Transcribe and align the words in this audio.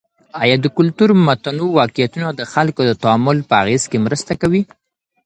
آیا 0.41 0.55
د 0.61 0.67
کلتور 0.77 1.09
متنوع 1.27 1.71
واقعيتونه 1.81 2.27
د 2.33 2.41
خلګو 2.53 2.81
د 2.87 2.91
تعامل 3.03 3.37
په 3.49 3.53
اغیز 3.63 3.83
کي 3.91 3.97
مرسته 4.05 4.33
کوي؟ 4.41 4.61